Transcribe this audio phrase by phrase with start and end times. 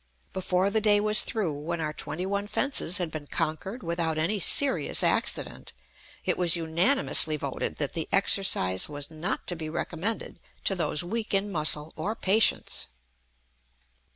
[0.33, 4.39] Before the day was through, when our twenty one fences had been conquered without any
[4.39, 5.73] serious accident,
[6.25, 11.35] it was unanimously voted that the exercise was not to be recommended to those weak
[11.35, 12.87] in muscle or patience.